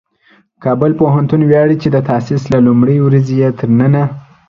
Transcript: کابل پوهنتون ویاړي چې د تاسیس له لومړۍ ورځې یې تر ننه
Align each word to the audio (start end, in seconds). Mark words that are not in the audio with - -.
کابل 0.63 0.91
پوهنتون 0.99 1.41
ویاړي 1.45 1.75
چې 1.83 1.89
د 1.91 1.97
تاسیس 2.09 2.43
له 2.53 2.59
لومړۍ 2.67 2.97
ورځې 3.01 3.33
یې 3.41 3.49
تر 3.59 3.69
ننه 3.79 4.03